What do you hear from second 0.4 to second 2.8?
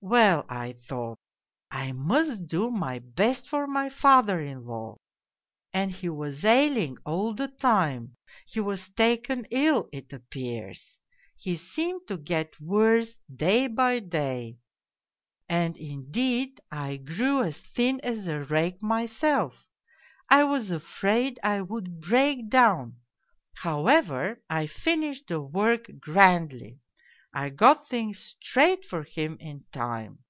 I thought, I must do